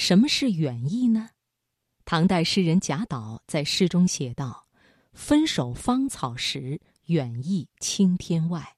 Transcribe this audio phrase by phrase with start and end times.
[0.00, 1.28] 什么是远意呢？
[2.06, 4.66] 唐代诗人贾岛在诗中写道
[5.12, 8.76] ：“分手芳草时，远意青天外。”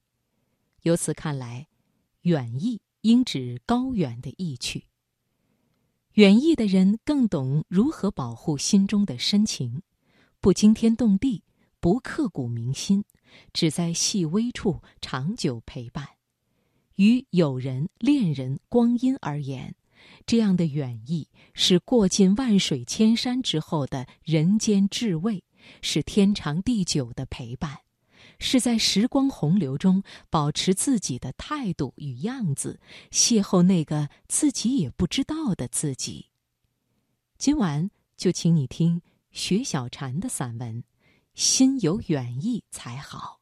[0.83, 1.69] 由此看来，
[2.23, 4.89] 远意应指高远的意趣。
[6.15, 9.81] 远意的人更懂如何保护心中的深情，
[10.41, 11.45] 不惊天动地，
[11.79, 13.05] 不刻骨铭心，
[13.53, 16.05] 只在细微处长久陪伴。
[16.97, 19.77] 于友人、恋人、光阴而言，
[20.27, 25.43] 这样的远意是过尽万水千山之后的人间至味，
[25.81, 27.81] 是天长地久的陪伴，
[28.39, 36.27] 是在时光洪流中保持自己的态度与样子，邂逅那个自己也不知道的自己。
[37.39, 40.83] 今晚就请你听薛小禅的散文
[41.35, 43.41] 《心有远意才好》，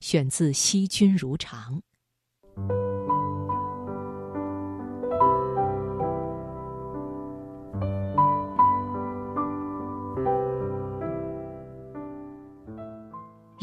[0.00, 1.76] 选自《惜君如常》。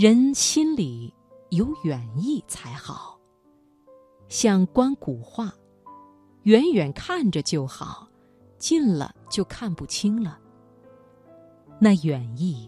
[0.02, 1.14] 人心里
[1.52, 3.20] 有远意才好，
[4.30, 5.54] 像观古画，
[6.42, 8.08] 远远看着就好，
[8.58, 10.40] 近了就看不清了。
[11.80, 12.68] 那远意，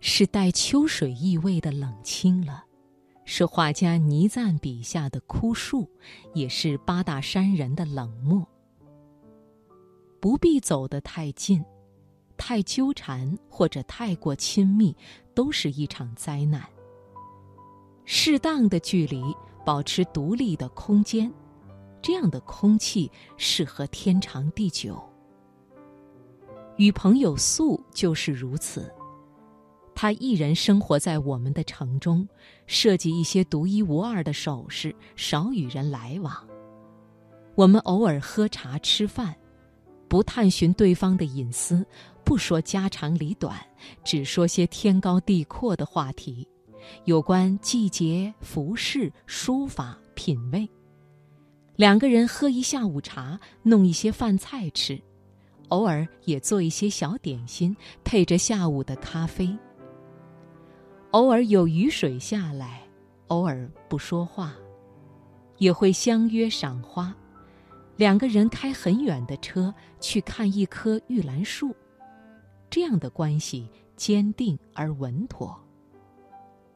[0.00, 2.64] 是带秋水意味的冷清了，
[3.24, 5.88] 是画家倪瓒笔下的枯树，
[6.32, 8.44] 也是八大山人的冷漠。
[10.18, 11.64] 不必走得太近。
[12.46, 14.94] 太纠缠或者太过亲密，
[15.32, 16.62] 都是一场灾难。
[18.04, 21.32] 适当的距离，保持独立的空间，
[22.02, 25.02] 这样的空气适合天长地久。
[26.76, 28.92] 与朋友素就是如此，
[29.94, 32.28] 他一人生活在我们的城中，
[32.66, 36.46] 设计一些独一无二的首饰，少与人来往。
[37.54, 39.34] 我们偶尔喝茶吃饭。
[40.14, 41.84] 不探寻对方的隐私，
[42.22, 43.58] 不说家长里短，
[44.04, 46.46] 只说些天高地阔的话题，
[47.04, 50.68] 有关季节、服饰、书法、品味。
[51.74, 55.02] 两个人喝一下午茶，弄一些饭菜吃，
[55.70, 59.52] 偶尔也做一些小点心，配着下午的咖啡。
[61.10, 62.82] 偶尔有雨水下来，
[63.26, 64.54] 偶尔不说话，
[65.58, 67.12] 也会相约赏花。
[67.96, 71.74] 两个人开很远的车去看一棵玉兰树，
[72.68, 75.56] 这样的关系坚定而稳妥。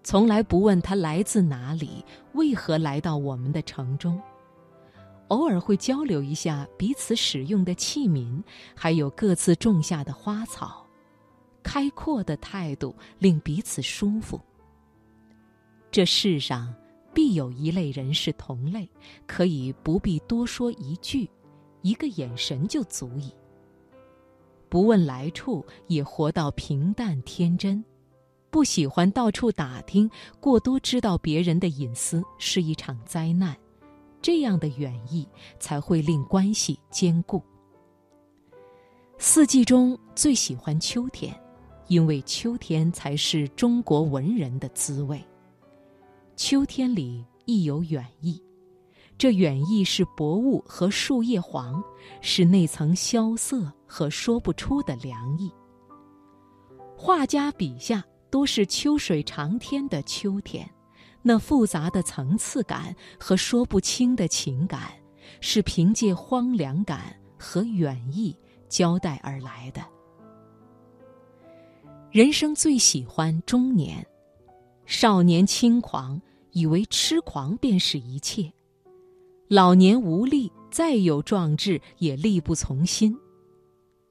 [0.04, 4.20] 从来不问他来自哪里，为何来到我们的城中，
[5.26, 8.42] 偶尔会交流一下彼此使用的器皿，
[8.74, 10.86] 还有各自种下的花草。
[11.62, 14.40] 开阔的态度令彼此舒服。
[15.90, 16.72] 这世上。
[17.18, 18.88] 必有一类人是同类，
[19.26, 21.28] 可以不必多说一句，
[21.82, 23.34] 一个眼神就足矣。
[24.68, 27.84] 不问来处，也活到平淡天真，
[28.50, 30.08] 不喜欢到处打听，
[30.38, 33.56] 过多知道别人的隐私是一场灾难。
[34.22, 35.26] 这样的远意
[35.58, 37.42] 才会令关系坚固。
[39.18, 41.36] 四季中最喜欢秋天，
[41.88, 45.20] 因为秋天才是中国文人的滋味。
[46.38, 48.40] 秋天里亦有远意，
[49.18, 51.82] 这远意是薄雾和树叶黄，
[52.20, 55.52] 是那层萧瑟和说不出的凉意。
[56.96, 60.64] 画家笔下多是秋水长天的秋天，
[61.22, 64.92] 那复杂的层次感和说不清的情感，
[65.40, 68.34] 是凭借荒凉感和远意
[68.68, 69.84] 交代而来的。
[72.12, 74.06] 人生最喜欢中年，
[74.86, 76.18] 少年轻狂。
[76.58, 78.52] 以为痴狂便是一切，
[79.46, 83.16] 老年无力，再有壮志也力不从心，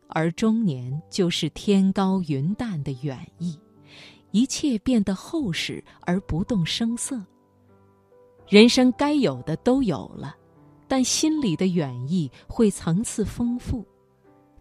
[0.08, 3.59] 而中年就是天高云淡的远意，
[4.31, 7.22] 一切变得厚实而不动声色。
[8.47, 10.34] 人生该有的都有了，
[10.88, 13.85] 但心里的远意会层次丰富，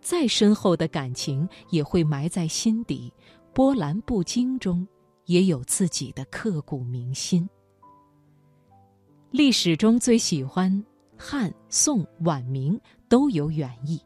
[0.00, 3.12] 再深厚的感情也会埋在心底，
[3.54, 4.84] 波澜不惊中
[5.26, 7.48] 也有自己的刻骨铭心。
[9.30, 10.84] 历史中最喜欢
[11.16, 14.00] 汉、宋、晚、明都有远意。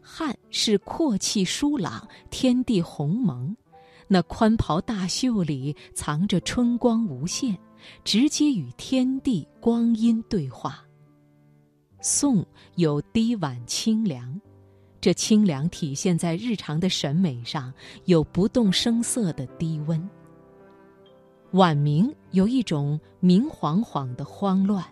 [0.00, 3.54] 汉是阔气疏朗，天地鸿蒙，
[4.08, 7.56] 那宽袍大袖里藏着春光无限，
[8.02, 10.84] 直接与天地光阴对话。
[12.00, 12.44] 宋
[12.76, 14.40] 有低婉清凉，
[15.00, 17.72] 这清凉体现在日常的审美上，
[18.04, 20.06] 有不动声色的低温。
[21.54, 24.84] 晚明有一种明晃晃的慌乱，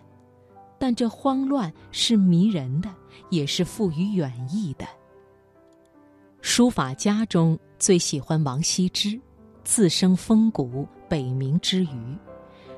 [0.79, 2.89] 但这慌乱是迷人的，
[3.29, 4.85] 也是富于远意的。
[6.39, 9.19] 书法家中最喜欢王羲之，
[9.65, 12.17] 自生风骨，北冥之鱼。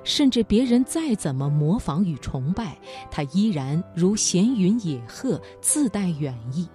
[0.04, 2.76] 甚至别人再怎么模仿与崇拜，
[3.12, 6.68] 他依然如闲云野鹤，自带远意，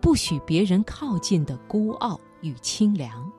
[0.00, 3.30] 不许别人靠近的孤傲与清凉。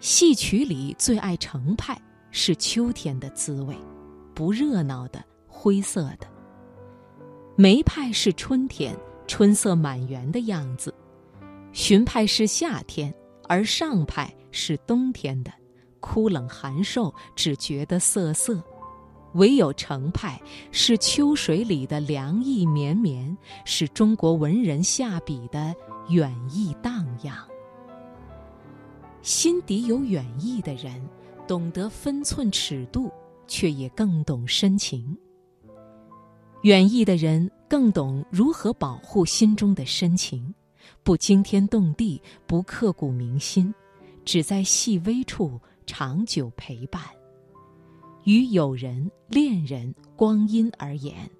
[0.00, 2.00] 戏曲里最爱程派，
[2.30, 3.76] 是秋天的滋味，
[4.32, 6.26] 不热闹的，灰色的。
[7.56, 8.96] 梅派是春天，
[9.26, 10.94] 春色满园的样子。
[11.72, 13.12] 荀派是夏天，
[13.48, 15.52] 而上派是冬天的，
[15.98, 18.54] 枯冷寒瘦，只觉得瑟瑟；
[19.34, 20.40] 唯有程派
[20.70, 25.74] 是秋水里的凉意绵绵，是中国文人下笔的
[26.08, 27.36] 远意荡漾。
[29.22, 31.00] 心底有远意的人，
[31.46, 33.10] 懂得分寸尺度，
[33.46, 35.16] 却也更懂深情。
[36.62, 40.54] 远意的人更懂如何保护心中的深情。
[41.02, 43.72] 不惊天动地，不刻骨铭心，
[44.24, 47.02] 只在细微处长久陪伴。
[48.24, 51.30] 于友人、恋人、光阴而言，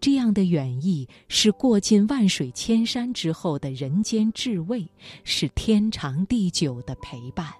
[0.00, 4.86] 这样的远意是过尽万水千山之后的人间至味，
[5.24, 7.52] 是天长地久的陪伴，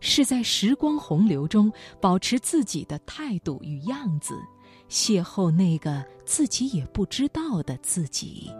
[0.00, 4.34] 是在时光洪流中保持自己的态度与样子，
[4.88, 8.50] 邂逅那个自己也不知道的自己。